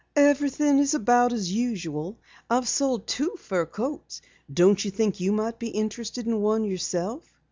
[0.15, 2.17] "Everything is about as usual.
[2.49, 4.19] I've sold two fur coats.
[4.51, 7.31] Don't you think you might be interested in one yourself?"